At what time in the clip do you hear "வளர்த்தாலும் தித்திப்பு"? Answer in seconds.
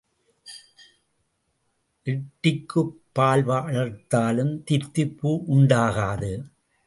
3.43-5.31